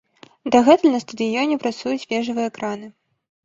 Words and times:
Дагэтуль 0.55 0.93
на 0.95 1.01
стадыёне 1.03 1.59
працуюць 1.67 2.09
вежавыя 2.15 2.49
краны. 2.61 2.95